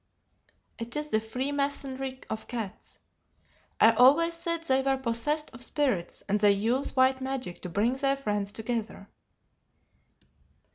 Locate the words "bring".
7.69-7.93